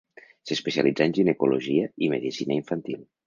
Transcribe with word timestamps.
S'especialitzà 0.51 1.07
en 1.09 1.13
ginecologia 1.17 1.87
i 2.07 2.11
medicina 2.17 2.57
infantil. 2.63 3.07